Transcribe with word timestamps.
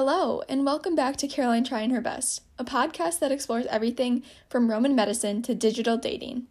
Hello, 0.00 0.42
and 0.48 0.64
welcome 0.64 0.94
back 0.94 1.16
to 1.16 1.26
Caroline 1.26 1.64
Trying 1.64 1.90
Her 1.90 2.00
Best, 2.00 2.42
a 2.56 2.64
podcast 2.64 3.18
that 3.18 3.32
explores 3.32 3.66
everything 3.66 4.22
from 4.48 4.70
Roman 4.70 4.94
medicine 4.94 5.42
to 5.42 5.56
digital 5.56 5.96
dating. 5.96 6.46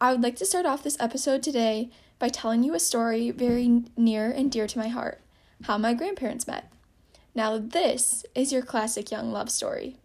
I 0.00 0.12
would 0.12 0.22
like 0.22 0.36
to 0.36 0.46
start 0.46 0.66
off 0.66 0.84
this 0.84 0.96
episode 1.00 1.42
today 1.42 1.90
by 2.20 2.28
telling 2.28 2.62
you 2.62 2.72
a 2.76 2.78
story 2.78 3.32
very 3.32 3.82
near 3.96 4.30
and 4.30 4.52
dear 4.52 4.68
to 4.68 4.78
my 4.78 4.86
heart 4.86 5.20
how 5.64 5.78
my 5.78 5.94
grandparents 5.94 6.46
met. 6.46 6.70
Now, 7.34 7.58
this 7.58 8.24
is 8.36 8.52
your 8.52 8.62
classic 8.62 9.10
young 9.10 9.32
love 9.32 9.50
story. 9.50 9.96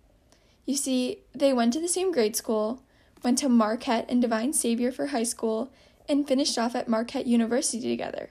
You 0.65 0.75
see, 0.75 1.19
they 1.35 1.53
went 1.53 1.71
to 1.73 1.79
the 1.79 1.87
same 1.87 2.11
grade 2.11 2.35
school, 2.35 2.81
went 3.23 3.37
to 3.37 3.47
Marquette 3.47 4.07
and 4.09 4.19
Divine 4.19 4.53
Savior 4.53 4.91
for 4.91 5.05
high 5.05 5.21
school, 5.21 5.71
and 6.09 6.27
finished 6.27 6.57
off 6.57 6.73
at 6.73 6.89
Marquette 6.89 7.27
University 7.27 7.87
together. 7.87 8.29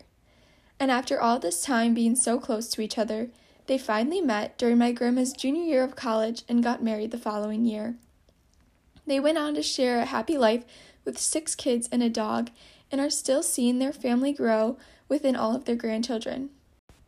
And 0.80 0.91
after 0.91 1.21
all 1.21 1.39
this 1.39 1.62
time 1.62 1.95
being 1.95 2.16
so 2.16 2.41
close 2.41 2.66
to 2.71 2.82
each 2.82 2.98
other, 2.98 3.29
they 3.67 3.79
finally 3.79 4.21
met 4.21 4.59
during 4.59 4.79
my 4.79 4.93
grandma's 4.93 5.33
junior 5.33 5.62
year 5.62 5.83
of 5.83 5.97
college 5.97 6.43
and 6.48 6.62
got 6.62 6.83
married 6.83 7.11
the 7.11 7.19
following 7.19 7.65
year. 7.65 7.97
They 9.07 9.21
went 9.21 9.38
on 9.38 9.55
to 9.55 9.62
share 9.62 10.01
a 10.01 10.07
happy 10.07 10.37
life 10.37 10.65
with 11.05 11.19
six 11.19 11.55
kids 11.55 11.88
and 11.93 12.02
a 12.02 12.09
dog 12.09 12.51
and 12.91 13.01
are 13.01 13.11
still 13.11 13.43
seeing 13.43 13.79
their 13.79 13.93
family 13.93 14.33
grow 14.33 14.77
within 15.09 15.37
all 15.37 15.55
of 15.55 15.65
their 15.65 15.77
grandchildren. 15.77 16.51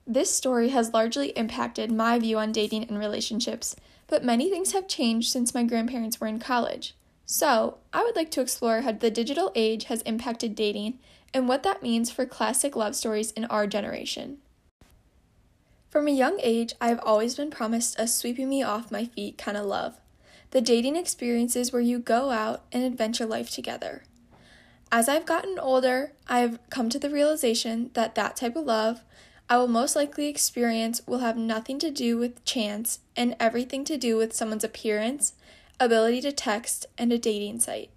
This 0.07 0.31
story 0.35 0.69
has 0.71 0.93
largely 0.93 1.29
impacted 1.31 1.91
my 1.91 2.19
view 2.19 2.39
on 2.39 2.53
dating 2.53 2.85
and 2.85 2.99
relationships, 2.99 3.75
but 4.07 4.25
many 4.25 4.49
things 4.51 4.73
have 4.73 4.87
changed 4.87 5.31
since 5.31 5.55
my 5.55 5.65
grandparents 5.65 6.21
were 6.21 6.27
in 6.27 6.39
college. 6.39 6.95
So, 7.25 7.79
I 7.93 8.05
would 8.05 8.15
like 8.15 8.31
to 8.33 8.41
explore 8.41 8.83
how 8.83 8.93
the 8.93 9.11
digital 9.11 9.51
age 9.57 9.85
has 9.85 10.03
impacted 10.03 10.55
dating 10.55 11.01
and 11.35 11.49
what 11.49 11.65
that 11.65 11.83
means 11.83 12.11
for 12.11 12.25
classic 12.25 12.77
love 12.77 12.95
stories 12.95 13.33
in 13.33 13.47
our 13.47 13.67
generation. 13.67 14.39
From 15.91 16.09
a 16.09 16.13
young 16.13 16.39
age, 16.43 16.75
I 16.81 16.89
have 16.89 17.01
always 17.01 17.35
been 17.37 17.51
promised 17.51 17.99
a 17.99 18.07
sweeping 18.07 18.49
me 18.49 18.63
off 18.63 18.91
my 18.91 19.07
feet 19.07 19.39
kind 19.39 19.57
of 19.57 19.67
love. 19.67 19.99
The 20.51 20.61
dating 20.61 20.97
experiences 20.97 21.73
where 21.73 21.83
you 21.83 21.99
go 21.99 22.31
out 22.31 22.65
and 22.73 22.83
adventure 22.83 23.27
life 23.27 23.51
together. 23.51 24.05
As 24.93 25.09
I've 25.09 25.27
gotten 25.27 25.59
older, 25.59 26.13
I've 26.29 26.59
come 26.71 26.89
to 26.91 26.99
the 26.99 27.11
realization 27.11 27.91
that 27.95 28.15
that 28.15 28.37
type 28.37 28.57
of 28.57 28.65
love 28.65 29.03
I 29.49 29.59
will 29.59 29.69
most 29.69 29.95
likely 29.95 30.27
experience 30.27 31.03
will 31.07 31.19
have 31.19 31.37
nothing 31.37 31.79
to 31.79 31.91
do 31.91 32.19
with 32.19 32.45
chance 32.45 32.99
and 33.15 33.37
everything 33.39 33.85
to 33.85 33.97
do 33.97 34.17
with 34.17 34.33
someone's 34.33 34.65
appearance, 34.65 35.35
ability 35.79 36.21
to 36.23 36.33
text, 36.33 36.87
and 36.99 37.13
a 37.13 37.19
dating 37.19 37.61
site. 37.61 37.91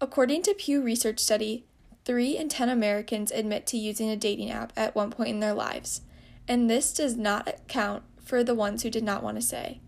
According 0.00 0.42
to 0.42 0.54
Pew 0.54 0.80
Research 0.80 1.18
study, 1.18 1.64
3 2.04 2.36
in 2.36 2.48
10 2.48 2.68
Americans 2.68 3.32
admit 3.32 3.66
to 3.68 3.76
using 3.76 4.08
a 4.08 4.16
dating 4.16 4.52
app 4.52 4.72
at 4.76 4.94
one 4.94 5.10
point 5.10 5.30
in 5.30 5.40
their 5.40 5.54
lives, 5.54 6.02
and 6.48 6.68
this 6.68 6.92
does 6.92 7.16
not 7.16 7.48
account 7.48 8.02
for 8.22 8.42
the 8.42 8.54
ones 8.54 8.82
who 8.82 8.90
did 8.90 9.04
not 9.04 9.22
want 9.22 9.36
to 9.36 9.42
say. 9.42 9.80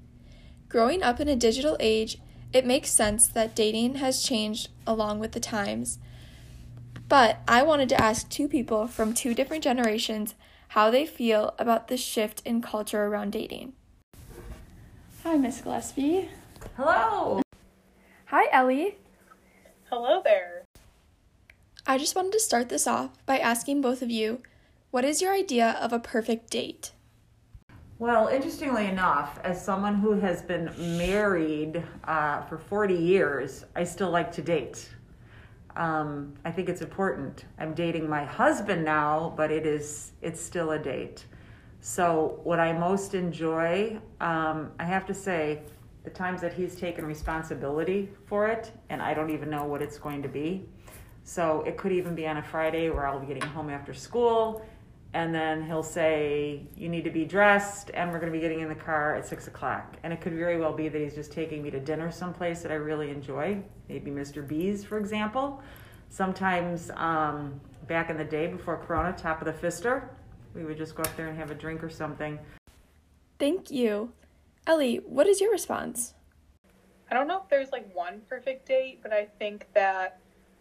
Growing 0.69 1.03
up 1.03 1.21
in 1.21 1.29
a 1.29 1.37
digital 1.37 1.77
age, 1.81 2.19
it 2.53 2.67
makes 2.67 2.91
sense 2.91 3.27
that 3.29 3.55
dating 3.55 3.97
has 3.97 4.23
changed 4.23 4.69
along 4.87 5.19
with 5.19 5.33
the 5.33 5.41
times. 5.41 5.99
But 7.09 7.39
I 7.47 7.63
wanted 7.63 7.89
to 7.91 8.01
ask 8.01 8.29
two 8.29 8.49
people 8.49 8.87
from 8.87 9.13
two 9.13 9.35
different 9.35 9.65
generations 9.65 10.35
how 10.69 10.91
they 10.91 11.07
feel 11.07 11.55
about 11.59 11.89
the 11.89 11.97
shift 11.97 12.43
in 12.45 12.63
culture 12.63 13.05
around 13.05 13.33
dating. 13.33 13.75
Hi, 15.23 15.37
Miss 15.37 15.61
Gillespie. 15.61 16.29
Hello. 16.77 17.43
Hi, 18.27 18.47
Ellie. 18.51 18.97
Hello 19.91 20.21
there. 20.25 20.65
I 21.87 21.99
just 21.99 22.17
wanted 22.17 22.33
to 22.33 22.41
start 22.41 22.69
this 22.69 22.87
off 22.87 23.11
by 23.27 23.39
asking 23.39 23.81
both 23.81 24.03
of 24.03 24.11
you 24.11 24.43
what 24.95 25.05
is 25.05 25.21
your 25.21 25.35
idea 25.35 25.77
of 25.81 25.93
a 25.93 25.99
perfect 25.99 26.51
date? 26.51 26.93
Well, 27.99 28.29
interestingly 28.29 28.87
enough, 28.87 29.41
as 29.43 29.61
someone 29.61 29.97
who 29.97 30.13
has 30.21 30.41
been 30.41 30.71
married 30.97 31.83
uh, 32.05 32.43
for 32.43 32.59
40 32.59 32.95
years, 32.95 33.65
I 33.75 33.83
still 33.83 34.11
like 34.11 34.31
to 34.31 34.41
date. 34.41 34.89
Um, 35.75 36.35
I 36.45 36.53
think 36.53 36.69
it's 36.69 36.81
important. 36.81 37.45
I'm 37.59 37.75
dating 37.75 38.09
my 38.09 38.25
husband 38.25 38.85
now, 38.85 39.35
but 39.37 39.51
it 39.51 39.67
is 39.67 40.13
it's 40.23 40.41
still 40.41 40.71
a 40.71 40.79
date. 40.79 41.25
So 41.81 42.39
what 42.45 42.61
I 42.61 42.73
most 42.73 43.15
enjoy, 43.15 43.99
um, 44.21 44.71
I 44.79 44.85
have 44.85 45.07
to 45.07 45.15
say, 45.15 45.63
the 46.05 46.11
times 46.11 46.41
that 46.41 46.53
he's 46.53 46.77
taken 46.77 47.05
responsibility 47.05 48.11
for 48.27 48.47
it, 48.47 48.71
and 48.91 49.03
I 49.03 49.13
don't 49.13 49.31
even 49.31 49.51
know 49.51 49.65
what 49.65 49.83
it's 49.83 49.99
going 49.99 50.23
to 50.23 50.29
be. 50.29 50.69
So 51.25 51.63
it 51.67 51.79
could 51.79 51.91
even 51.91 52.15
be 52.15 52.29
on 52.29 52.37
a 52.37 52.43
Friday 52.43 52.91
where 52.91 53.07
I'll 53.07 53.19
be 53.19 53.27
getting 53.27 53.43
home 53.43 53.71
after 53.71 53.95
school, 53.95 54.65
and 55.15 55.33
then 55.33 55.65
he'll 55.65 55.85
say, 55.85 56.67
You 56.77 56.89
need 56.89 57.05
to 57.05 57.11
be 57.11 57.25
dressed, 57.25 57.91
and 57.95 58.11
we're 58.11 58.19
going 58.19 58.33
to 58.33 58.37
be 58.37 58.43
getting 58.43 58.61
in 58.61 58.69
the 58.69 58.75
car 58.75 59.15
at 59.15 59.25
six 59.25 59.47
o'clock. 59.47 59.97
And 60.03 60.13
it 60.13 60.21
could 60.21 60.35
very 60.35 60.59
well 60.59 60.73
be 60.73 60.89
that 60.89 61.01
he's 61.01 61.15
just 61.15 61.33
taking 61.33 61.63
me 61.63 61.71
to 61.71 61.79
dinner 61.79 62.11
someplace 62.11 62.63
that 62.63 62.73
I 62.73 62.75
really 62.75 63.11
enjoy, 63.11 63.63
maybe 63.89 64.11
Mr. 64.11 64.47
B's, 64.47 64.85
for 64.85 64.99
example. 64.99 65.63
Sometimes 66.09 66.91
um, 66.97 67.61
back 67.87 68.11
in 68.11 68.17
the 68.17 68.25
day 68.25 68.49
before 68.49 68.77
Corona, 68.77 69.17
top 69.17 69.41
of 69.41 69.47
the 69.47 69.53
Pfister, 69.53 70.11
we 70.53 70.65
would 70.65 70.77
just 70.77 70.97
go 70.97 71.05
up 71.05 71.17
there 71.17 71.29
and 71.29 71.39
have 71.39 71.53
a 71.53 71.55
drink 71.55 71.83
or 71.83 71.91
something. 71.91 72.39
Thank 73.39 73.71
you. 73.71 74.13
Ellie, 74.67 74.97
what 75.07 75.29
is 75.29 75.41
your 75.41 75.53
response? 75.53 76.15
I 77.09 77.15
don't 77.15 77.29
know 77.29 77.41
if 77.41 77.49
there's 77.49 77.71
like 77.71 77.95
one 77.95 78.21
perfect 78.29 78.67
date, 78.67 78.99
but 79.01 79.13
I 79.13 79.27
think 79.39 79.67
that 79.75 80.19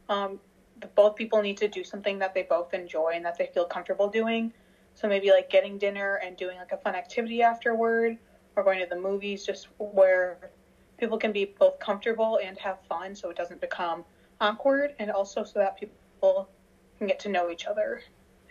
um, 0.10 0.40
the, 0.44 0.53
both 0.96 1.16
people 1.16 1.42
need 1.42 1.58
to 1.58 1.68
do 1.68 1.84
something 1.84 2.20
that 2.20 2.34
they 2.34 2.44
both 2.44 2.74
enjoy 2.74 3.14
and 3.16 3.26
that 3.26 3.38
they 3.38 3.50
feel 3.54 3.66
comfortable 3.66 4.08
doing. 4.08 4.54
So 4.96 5.08
maybe 5.08 5.32
like 5.32 5.50
getting 5.50 5.78
dinner 5.78 6.16
and 6.24 6.38
doing 6.38 6.58
like 6.58 6.72
a 6.72 6.78
fun 6.78 6.96
activity 6.96 7.42
afterward, 7.42 8.18
or 8.56 8.64
going 8.64 8.80
to 8.80 8.86
the 8.86 9.00
movies, 9.00 9.46
just 9.46 9.68
where 9.78 10.52
people 10.98 11.18
can 11.18 11.32
be 11.32 11.46
both 11.46 11.80
comfortable 11.80 12.40
and 12.44 12.58
have 12.60 12.78
fun, 12.88 13.16
so 13.16 13.30
it 13.30 13.36
doesn't 13.36 13.60
become 13.60 14.06
awkward, 14.40 14.94
and 15.00 15.10
also 15.10 15.44
so 15.44 15.60
that 15.60 15.76
people 15.78 16.50
can 16.98 17.08
get 17.08 17.20
to 17.20 17.30
know 17.30 17.50
each 17.50 17.66
other 17.66 18.02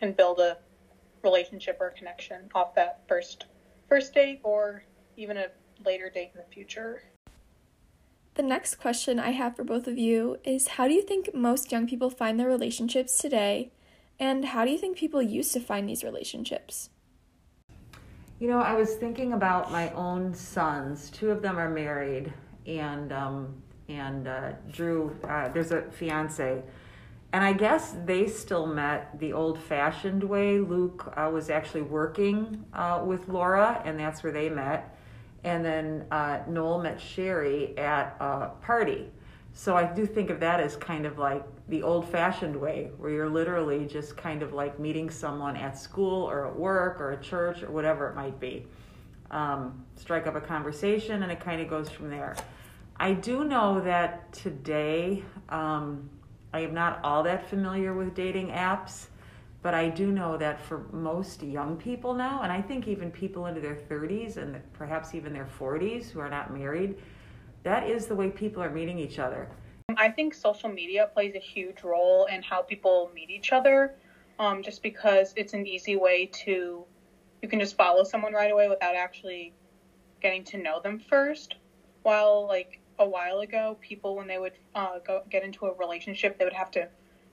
and 0.01 0.17
build 0.17 0.41
a 0.41 0.59
relationship 1.23 1.77
or 1.81 1.91
connection 1.91 2.51
off 2.55 2.75
that 2.75 2.99
first 3.07 3.47
first 3.89 4.13
date 4.13 4.41
or 4.43 4.83
even 5.17 5.37
a 5.37 5.47
later 5.85 6.11
date 6.11 6.31
in 6.35 6.41
the 6.41 6.55
future. 6.55 7.03
The 8.35 8.43
next 8.43 8.77
question 8.77 9.19
I 9.19 9.33
have 9.33 9.57
for 9.57 9.65
both 9.65 9.87
of 9.87 9.99
you 9.99 10.39
is 10.43 10.69
How 10.69 10.89
do 10.89 10.95
you 10.95 11.03
think 11.03 11.35
most 11.35 11.71
young 11.71 11.87
people 11.87 12.09
find 12.09 12.41
their 12.41 12.49
relationships 12.49 13.19
today? 13.19 13.73
And 14.19 14.47
how 14.47 14.65
do 14.65 14.71
you 14.71 14.79
think 14.79 14.97
people 14.97 15.21
used 15.21 15.53
to 15.53 15.61
find 15.61 15.87
these 15.87 16.03
relationships? 16.03 16.89
You 18.39 18.49
know, 18.49 18.61
I 18.61 18.75
was 18.75 18.95
thinking 18.95 19.35
about 19.35 19.71
my 19.71 19.91
own 19.91 20.33
sons. 20.33 21.11
Two 21.11 21.31
of 21.31 21.43
them 21.43 21.59
are 21.59 21.69
married, 21.69 22.33
and 22.67 23.13
um, 23.13 23.63
and 23.89 24.27
uh, 24.27 24.53
Drew, 24.71 25.15
uh, 25.29 25.51
there's 25.51 25.71
a 25.71 25.83
fiance, 25.91 26.63
and 27.33 27.45
I 27.45 27.53
guess 27.53 27.95
they 28.07 28.27
still 28.27 28.67
met 28.67 29.19
the 29.21 29.33
old-fashioned 29.33 30.25
way. 30.25 30.59
Luke 30.59 31.13
uh, 31.17 31.31
was 31.33 31.51
actually 31.51 31.83
working 31.83 32.65
uh, 32.73 33.03
with 33.05 33.29
Laura, 33.29 33.83
and 33.85 34.01
that's 34.01 34.23
where 34.23 34.33
they 34.33 34.49
met 34.49 34.97
and 35.45 35.65
then 35.65 36.05
uh, 36.11 36.41
Noel 36.49 36.81
met 36.81 37.01
Sherry 37.01 37.77
at 37.77 38.17
a 38.21 38.51
party. 38.61 39.09
So 39.55 39.77
I 39.77 39.85
do 39.85 40.07
think 40.07 40.31
of 40.31 40.41
that 40.41 40.61
as 40.61 40.77
kind 40.77 41.05
of 41.05 41.19
like 41.19 41.45
the 41.69 41.83
old 41.83 42.09
fashioned 42.09 42.57
way, 42.57 42.91
where 42.97 43.11
you're 43.11 43.29
literally 43.29 43.87
just 43.87 44.17
kind 44.17 44.43
of 44.43 44.53
like 44.53 44.79
meeting 44.79 45.11
someone 45.11 45.57
at 45.57 45.77
school 45.77 46.25
or 46.25 46.47
at 46.47 46.57
work 46.57 47.01
or 47.01 47.13
at 47.13 47.23
church 47.23 47.63
or 47.63 47.71
whatever 47.71 48.09
it 48.09 48.17
might 48.17 48.39
be. 48.41 48.67
Um, 49.31 49.85
strike 49.97 50.27
up 50.27 50.37
a 50.37 50.41
conversation 50.41 51.23
and 51.23 51.33
it 51.33 51.41
kind 51.41 51.61
of 51.61 51.69
goes 51.69 51.91
from 51.91 52.09
there. 52.09 52.37
I 52.97 53.13
do 53.13 53.45
know 53.45 53.81
that 53.81 54.33
today 54.33 55.23
um, 55.49 56.09
I 56.53 56.61
am 56.61 56.75
not 56.75 57.01
all 57.03 57.23
that 57.25 57.49
familiar 57.49 57.95
with 57.95 58.15
dating 58.15 58.49
apps. 58.49 59.07
But 59.63 59.75
I 59.75 59.89
do 59.89 60.11
know 60.11 60.37
that 60.39 60.61
for 60.61 60.89
most 60.93 61.43
young 61.43 61.77
people 61.77 62.15
now, 62.15 62.43
and 62.43 62.51
I 62.53 62.61
think 62.61 62.89
even 62.89 63.13
people 63.13 63.47
into 63.47 63.61
their 63.61 63.77
30s 63.77 64.37
and 64.37 64.61
perhaps 64.73 65.15
even 65.15 65.33
their 65.33 65.49
40s 65.59 66.11
who 66.11 66.19
are 66.19 66.29
not 66.29 66.53
married, 66.53 66.97
that 67.63 67.89
is 67.89 68.07
the 68.07 68.15
way 68.15 68.29
people 68.29 68.61
are 68.61 68.71
meeting 68.71 68.99
each 68.99 69.21
other. 69.21 69.49
I 69.97 70.11
think 70.11 70.35
social 70.35 70.69
media 70.69 71.09
plays 71.15 71.37
a 71.37 71.41
huge 71.41 71.85
role 71.85 72.27
in 72.27 72.43
how 72.43 72.63
people 72.63 73.11
meet 73.15 73.31
each 73.31 73.53
other, 73.53 73.95
um, 74.41 74.65
just 74.65 74.83
because 74.83 75.33
it's 75.37 75.53
an 75.53 75.65
easy 75.65 75.95
way 75.95 76.27
to, 76.45 76.85
you 77.41 77.49
can 77.49 77.61
just 77.61 77.77
follow 77.77 78.03
someone 78.03 78.33
right 78.33 78.51
away 78.51 78.69
without 78.69 78.97
actually 78.97 79.53
getting 80.21 80.43
to 80.45 80.57
know 80.59 80.81
them 80.81 80.99
first. 80.99 81.55
While, 82.03 82.49
like, 82.49 82.81
a 82.99 83.07
while 83.09 83.41
ago, 83.41 83.77
people, 83.81 84.17
when 84.17 84.27
they 84.27 84.39
would 84.39 84.55
uh, 84.75 84.99
go 85.07 85.23
get 85.31 85.45
into 85.45 85.67
a 85.67 85.75
relationship, 85.75 86.37
they 86.39 86.45
would 86.45 86.53
have 86.53 86.71
to 86.73 86.89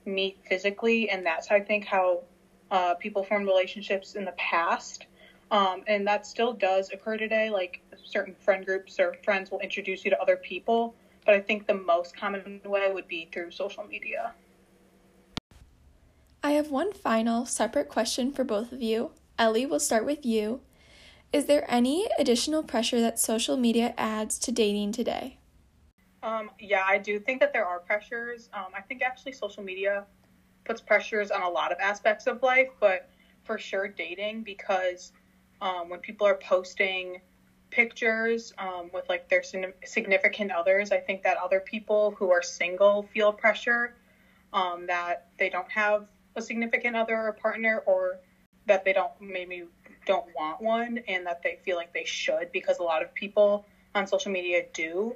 meet 0.05 0.39
physically, 0.47 1.09
and 1.09 1.25
that's 1.25 1.51
I 1.51 1.59
think 1.59 1.85
how 1.85 2.23
uh, 2.71 2.95
people 2.95 3.23
form 3.23 3.45
relationships 3.45 4.15
in 4.15 4.25
the 4.25 4.33
past. 4.33 5.05
Um, 5.51 5.83
and 5.87 6.05
that 6.05 6.27
still 6.27 6.53
does 6.53 6.91
occur 6.91 7.17
today. 7.17 7.49
Like 7.49 7.81
certain 8.03 8.35
friend 8.35 8.65
groups 8.65 8.99
or 8.99 9.15
friends 9.23 9.49
will 9.49 9.59
introduce 9.59 10.05
you 10.05 10.11
to 10.11 10.21
other 10.21 10.37
people, 10.37 10.93
but 11.25 11.33
I 11.33 11.39
think 11.39 11.65
the 11.65 11.73
most 11.73 12.15
common 12.15 12.61
way 12.65 12.91
would 12.91 13.07
be 13.07 13.29
through 13.31 13.51
social 13.51 13.83
media. 13.83 14.33
I 16.43 16.51
have 16.51 16.71
one 16.71 16.93
final 16.93 17.45
separate 17.45 17.89
question 17.89 18.31
for 18.31 18.43
both 18.43 18.71
of 18.71 18.81
you. 18.81 19.11
Ellie, 19.37 19.65
we'll 19.65 19.79
start 19.79 20.05
with 20.05 20.25
you. 20.25 20.61
Is 21.33 21.45
there 21.45 21.65
any 21.69 22.07
additional 22.17 22.63
pressure 22.63 23.01
that 23.01 23.19
social 23.19 23.57
media 23.57 23.93
adds 23.97 24.39
to 24.39 24.51
dating 24.51 24.93
today? 24.93 25.37
Um, 26.21 26.51
yeah, 26.59 26.83
I 26.85 26.97
do 26.97 27.19
think 27.19 27.39
that 27.39 27.53
there 27.53 27.65
are 27.65 27.79
pressures. 27.79 28.49
Um, 28.53 28.67
I 28.75 28.81
think 28.81 29.01
actually 29.01 29.31
social 29.31 29.63
media 29.63 30.05
puts 30.65 30.81
pressures 30.81 31.31
on 31.31 31.41
a 31.41 31.49
lot 31.49 31.71
of 31.71 31.79
aspects 31.79 32.27
of 32.27 32.43
life, 32.43 32.69
but 32.79 33.09
for 33.43 33.57
sure 33.57 33.87
dating 33.87 34.43
because 34.43 35.11
um, 35.61 35.89
when 35.89 35.99
people 35.99 36.27
are 36.27 36.35
posting 36.35 37.21
pictures 37.71 38.53
um, 38.57 38.89
with 38.93 39.07
like 39.09 39.29
their 39.29 39.43
significant 39.85 40.51
others, 40.51 40.91
I 40.91 40.97
think 40.99 41.23
that 41.23 41.37
other 41.37 41.59
people 41.59 42.15
who 42.17 42.31
are 42.31 42.41
single 42.41 43.03
feel 43.13 43.31
pressure 43.31 43.95
um, 44.53 44.87
that 44.87 45.27
they 45.37 45.49
don't 45.49 45.71
have 45.71 46.07
a 46.35 46.41
significant 46.41 46.95
other 46.95 47.15
or 47.15 47.33
partner 47.33 47.83
or 47.85 48.19
that 48.65 48.85
they 48.85 48.93
don't 48.93 49.11
maybe 49.19 49.63
don't 50.05 50.25
want 50.35 50.61
one 50.61 50.99
and 51.07 51.25
that 51.25 51.41
they 51.43 51.59
feel 51.63 51.75
like 51.75 51.93
they 51.93 52.05
should 52.05 52.51
because 52.51 52.79
a 52.79 52.83
lot 52.83 53.01
of 53.01 53.13
people 53.13 53.65
on 53.95 54.07
social 54.07 54.31
media 54.31 54.63
do. 54.73 55.15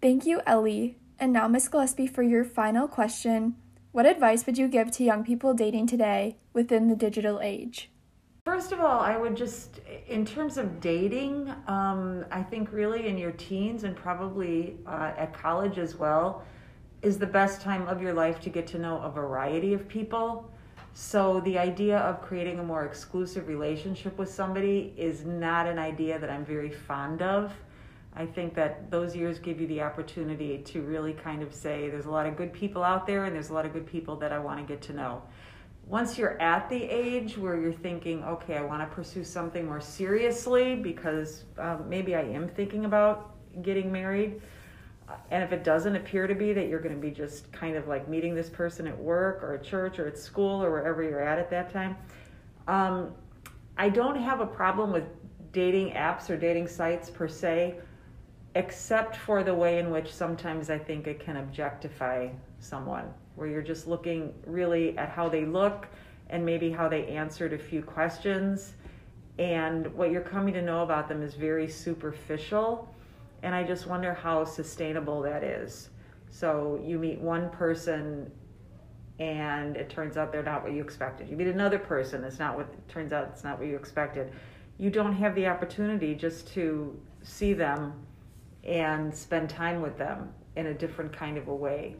Thank 0.00 0.24
you, 0.24 0.40
Ellie. 0.46 0.96
And 1.18 1.30
now, 1.30 1.46
Miss 1.46 1.68
Gillespie, 1.68 2.06
for 2.06 2.22
your 2.22 2.42
final 2.42 2.88
question 2.88 3.56
What 3.92 4.06
advice 4.06 4.46
would 4.46 4.56
you 4.56 4.66
give 4.66 4.90
to 4.92 5.04
young 5.04 5.24
people 5.24 5.52
dating 5.52 5.88
today 5.88 6.38
within 6.54 6.88
the 6.88 6.96
digital 6.96 7.40
age? 7.42 7.90
First 8.46 8.72
of 8.72 8.80
all, 8.80 9.00
I 9.00 9.18
would 9.18 9.36
just, 9.36 9.80
in 10.08 10.24
terms 10.24 10.56
of 10.56 10.80
dating, 10.80 11.52
um, 11.66 12.24
I 12.30 12.42
think 12.42 12.72
really 12.72 13.08
in 13.08 13.18
your 13.18 13.32
teens 13.32 13.84
and 13.84 13.94
probably 13.94 14.78
uh, 14.86 15.12
at 15.18 15.34
college 15.34 15.76
as 15.76 15.96
well, 15.96 16.44
is 17.02 17.18
the 17.18 17.26
best 17.26 17.60
time 17.60 17.86
of 17.86 18.00
your 18.00 18.14
life 18.14 18.40
to 18.40 18.48
get 18.48 18.66
to 18.68 18.78
know 18.78 19.02
a 19.02 19.10
variety 19.10 19.74
of 19.74 19.86
people. 19.86 20.50
So 20.94 21.40
the 21.40 21.58
idea 21.58 21.98
of 21.98 22.22
creating 22.22 22.58
a 22.58 22.62
more 22.62 22.86
exclusive 22.86 23.48
relationship 23.48 24.16
with 24.16 24.32
somebody 24.32 24.94
is 24.96 25.26
not 25.26 25.66
an 25.66 25.78
idea 25.78 26.18
that 26.18 26.30
I'm 26.30 26.44
very 26.44 26.70
fond 26.70 27.20
of. 27.20 27.52
I 28.14 28.26
think 28.26 28.54
that 28.54 28.90
those 28.90 29.14
years 29.14 29.38
give 29.38 29.60
you 29.60 29.66
the 29.66 29.82
opportunity 29.82 30.58
to 30.58 30.82
really 30.82 31.12
kind 31.12 31.42
of 31.42 31.54
say 31.54 31.88
there's 31.88 32.06
a 32.06 32.10
lot 32.10 32.26
of 32.26 32.36
good 32.36 32.52
people 32.52 32.82
out 32.82 33.06
there 33.06 33.24
and 33.24 33.34
there's 33.34 33.50
a 33.50 33.54
lot 33.54 33.64
of 33.64 33.72
good 33.72 33.86
people 33.86 34.16
that 34.16 34.32
I 34.32 34.38
want 34.38 34.58
to 34.58 34.64
get 34.64 34.82
to 34.82 34.92
know. 34.92 35.22
Once 35.86 36.18
you're 36.18 36.40
at 36.40 36.68
the 36.68 36.82
age 36.82 37.38
where 37.38 37.60
you're 37.60 37.72
thinking, 37.72 38.22
okay, 38.24 38.56
I 38.56 38.62
want 38.62 38.88
to 38.88 38.94
pursue 38.94 39.24
something 39.24 39.66
more 39.66 39.80
seriously 39.80 40.76
because 40.76 41.44
um, 41.58 41.88
maybe 41.88 42.14
I 42.14 42.22
am 42.22 42.48
thinking 42.48 42.84
about 42.84 43.34
getting 43.62 43.90
married 43.90 44.40
and 45.30 45.42
if 45.42 45.52
it 45.52 45.64
doesn't 45.64 45.96
appear 45.96 46.26
to 46.26 46.34
be 46.34 46.52
that 46.52 46.68
you're 46.68 46.80
going 46.80 46.94
to 46.94 47.00
be 47.00 47.10
just 47.10 47.50
kind 47.52 47.76
of 47.76 47.88
like 47.88 48.08
meeting 48.08 48.34
this 48.34 48.48
person 48.48 48.86
at 48.86 48.96
work 48.96 49.42
or 49.42 49.54
at 49.54 49.62
church 49.64 49.98
or 49.98 50.06
at 50.06 50.18
school 50.18 50.62
or 50.62 50.70
wherever 50.70 51.02
you're 51.02 51.22
at 51.22 51.38
at 51.38 51.50
that 51.50 51.72
time, 51.72 51.96
um, 52.68 53.12
I 53.76 53.88
don't 53.88 54.16
have 54.16 54.40
a 54.40 54.46
problem 54.46 54.92
with 54.92 55.04
dating 55.52 55.92
apps 55.92 56.30
or 56.30 56.36
dating 56.36 56.68
sites 56.68 57.10
per 57.10 57.28
se, 57.28 57.76
except 58.54 59.16
for 59.16 59.42
the 59.42 59.54
way 59.54 59.78
in 59.78 59.90
which 59.90 60.12
sometimes 60.12 60.70
I 60.70 60.78
think 60.78 61.06
it 61.06 61.20
can 61.20 61.36
objectify 61.36 62.28
someone, 62.58 63.12
where 63.36 63.48
you're 63.48 63.62
just 63.62 63.86
looking 63.86 64.34
really 64.46 64.96
at 64.98 65.08
how 65.08 65.28
they 65.28 65.44
look 65.44 65.86
and 66.28 66.44
maybe 66.44 66.70
how 66.70 66.88
they 66.88 67.06
answered 67.06 67.52
a 67.52 67.58
few 67.58 67.82
questions. 67.82 68.74
And 69.38 69.92
what 69.94 70.10
you're 70.10 70.20
coming 70.20 70.52
to 70.54 70.62
know 70.62 70.82
about 70.82 71.08
them 71.08 71.22
is 71.22 71.34
very 71.34 71.68
superficial 71.68 72.92
and 73.42 73.54
I 73.54 73.62
just 73.62 73.86
wonder 73.86 74.12
how 74.12 74.44
sustainable 74.44 75.22
that 75.22 75.42
is. 75.42 75.90
So 76.28 76.80
you 76.84 76.98
meet 76.98 77.18
one 77.18 77.50
person 77.50 78.30
and 79.18 79.76
it 79.76 79.90
turns 79.90 80.16
out 80.16 80.32
they're 80.32 80.42
not 80.42 80.62
what 80.62 80.72
you 80.72 80.82
expected. 80.82 81.28
You 81.28 81.36
meet 81.36 81.48
another 81.48 81.78
person, 81.78 82.24
it's 82.24 82.38
not 82.38 82.56
what 82.56 82.66
it 82.66 82.88
turns 82.88 83.12
out 83.12 83.28
it's 83.32 83.44
not 83.44 83.58
what 83.58 83.68
you 83.68 83.76
expected. 83.76 84.32
You 84.78 84.90
don't 84.90 85.14
have 85.14 85.34
the 85.34 85.46
opportunity 85.46 86.14
just 86.14 86.48
to 86.54 86.98
see 87.22 87.52
them 87.52 87.94
and 88.64 89.14
spend 89.14 89.50
time 89.50 89.80
with 89.80 89.96
them 89.96 90.32
in 90.56 90.66
a 90.66 90.74
different 90.74 91.12
kind 91.12 91.38
of 91.38 91.48
a 91.48 91.54
way. 91.54 91.96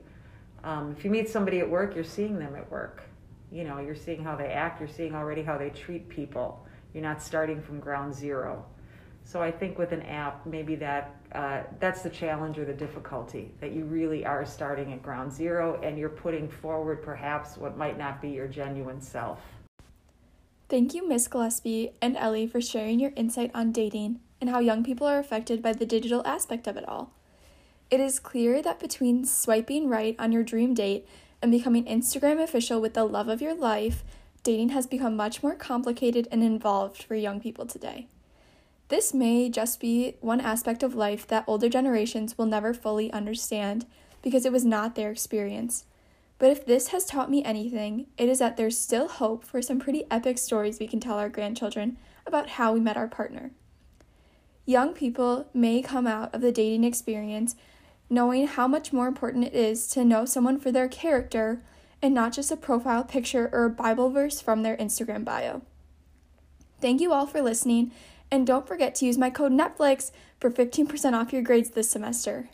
Um, 0.62 0.94
if 0.96 1.04
you 1.04 1.10
meet 1.10 1.28
somebody 1.28 1.60
at 1.60 1.68
work, 1.68 1.94
you're 1.94 2.04
seeing 2.04 2.38
them 2.38 2.54
at 2.54 2.70
work. 2.70 3.02
You 3.50 3.64
know, 3.64 3.78
you're 3.80 3.96
seeing 3.96 4.22
how 4.22 4.36
they 4.36 4.48
act, 4.48 4.80
you're 4.80 4.88
seeing 4.88 5.14
already 5.14 5.42
how 5.42 5.58
they 5.58 5.70
treat 5.70 6.08
people. 6.08 6.66
You're 6.92 7.02
not 7.02 7.22
starting 7.22 7.60
from 7.62 7.80
ground 7.80 8.14
zero. 8.14 8.64
So 9.24 9.40
I 9.42 9.50
think 9.50 9.78
with 9.78 9.92
an 9.92 10.02
app, 10.02 10.44
maybe 10.46 10.74
that 10.76 11.16
uh, 11.32 11.62
that's 11.78 12.02
the 12.02 12.10
challenge 12.10 12.58
or 12.58 12.64
the 12.64 12.72
difficulty 12.72 13.52
that 13.60 13.72
you 13.72 13.84
really 13.84 14.26
are 14.26 14.44
starting 14.44 14.92
at 14.92 15.02
ground 15.02 15.32
zero 15.32 15.80
and 15.82 15.98
you're 15.98 16.08
putting 16.08 16.48
forward 16.48 17.02
perhaps 17.02 17.56
what 17.56 17.76
might 17.76 17.96
not 17.96 18.20
be 18.20 18.30
your 18.30 18.48
genuine 18.48 19.00
self. 19.00 19.40
Thank 20.68 20.94
you, 20.94 21.08
Miss 21.08 21.28
Gillespie 21.28 21.92
and 22.00 22.16
Ellie, 22.16 22.46
for 22.46 22.60
sharing 22.60 23.00
your 23.00 23.12
insight 23.16 23.50
on 23.54 23.72
dating 23.72 24.20
and 24.40 24.50
how 24.50 24.58
young 24.58 24.82
people 24.82 25.06
are 25.06 25.18
affected 25.18 25.62
by 25.62 25.72
the 25.72 25.86
digital 25.86 26.26
aspect 26.26 26.66
of 26.66 26.76
it 26.76 26.88
all. 26.88 27.12
It 27.90 28.00
is 28.00 28.20
clear 28.20 28.62
that 28.62 28.78
between 28.78 29.24
swiping 29.24 29.88
right 29.88 30.14
on 30.18 30.32
your 30.32 30.44
dream 30.44 30.74
date 30.74 31.06
and 31.42 31.50
becoming 31.50 31.84
Instagram 31.84 32.42
official 32.42 32.80
with 32.80 32.94
the 32.94 33.04
love 33.04 33.28
of 33.28 33.42
your 33.42 33.54
life, 33.54 34.04
dating 34.42 34.70
has 34.70 34.86
become 34.86 35.16
much 35.16 35.42
more 35.42 35.54
complicated 35.54 36.28
and 36.30 36.42
involved 36.42 37.02
for 37.02 37.14
young 37.14 37.40
people 37.40 37.66
today. 37.66 38.06
This 38.88 39.14
may 39.14 39.48
just 39.48 39.80
be 39.80 40.16
one 40.20 40.40
aspect 40.40 40.82
of 40.82 40.94
life 40.94 41.26
that 41.28 41.44
older 41.46 41.68
generations 41.68 42.36
will 42.36 42.46
never 42.46 42.74
fully 42.74 43.12
understand 43.12 43.86
because 44.22 44.44
it 44.44 44.52
was 44.52 44.64
not 44.64 44.94
their 44.94 45.10
experience. 45.10 45.84
But 46.38 46.50
if 46.50 46.64
this 46.64 46.88
has 46.88 47.04
taught 47.04 47.30
me 47.30 47.44
anything, 47.44 48.06
it 48.16 48.28
is 48.28 48.38
that 48.38 48.56
there's 48.56 48.78
still 48.78 49.08
hope 49.08 49.44
for 49.44 49.60
some 49.60 49.78
pretty 49.78 50.04
epic 50.10 50.38
stories 50.38 50.78
we 50.78 50.88
can 50.88 50.98
tell 50.98 51.18
our 51.18 51.28
grandchildren 51.28 51.98
about 52.26 52.50
how 52.50 52.72
we 52.72 52.80
met 52.80 52.96
our 52.96 53.08
partner. 53.08 53.50
Young 54.70 54.92
people 54.92 55.48
may 55.52 55.82
come 55.82 56.06
out 56.06 56.32
of 56.32 56.42
the 56.42 56.52
dating 56.52 56.84
experience 56.84 57.56
knowing 58.08 58.46
how 58.46 58.68
much 58.68 58.92
more 58.92 59.08
important 59.08 59.44
it 59.44 59.52
is 59.52 59.88
to 59.88 60.04
know 60.04 60.24
someone 60.24 60.60
for 60.60 60.70
their 60.70 60.86
character 60.86 61.60
and 62.00 62.14
not 62.14 62.32
just 62.32 62.52
a 62.52 62.56
profile 62.56 63.02
picture 63.02 63.50
or 63.52 63.64
a 63.64 63.70
Bible 63.70 64.10
verse 64.10 64.40
from 64.40 64.62
their 64.62 64.76
Instagram 64.76 65.24
bio. 65.24 65.62
Thank 66.80 67.00
you 67.00 67.12
all 67.12 67.26
for 67.26 67.42
listening, 67.42 67.90
and 68.30 68.46
don't 68.46 68.68
forget 68.68 68.94
to 68.94 69.06
use 69.06 69.18
my 69.18 69.28
code 69.28 69.50
Netflix 69.50 70.12
for 70.38 70.52
15% 70.52 71.14
off 71.14 71.32
your 71.32 71.42
grades 71.42 71.70
this 71.70 71.90
semester. 71.90 72.48